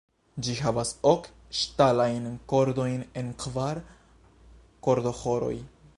Ĝi 0.45 0.53
havas 0.59 0.93
ok 1.09 1.27
ŝtalajn 1.59 2.25
kordojn 2.53 3.05
en 3.23 3.29
kvar 3.45 3.85
kordoĥoroj. 4.89 5.57